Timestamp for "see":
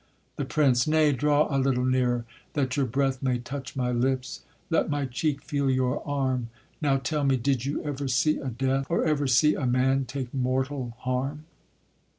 8.07-8.39, 9.27-9.53